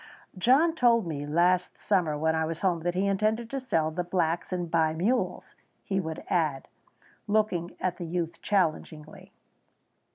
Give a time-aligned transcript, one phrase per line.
[0.35, 4.03] "John told me last summer when I was home that he intended to sell the
[4.03, 6.67] blacks and buy mules," he would add,
[7.27, 9.31] looking at the youth challengingly.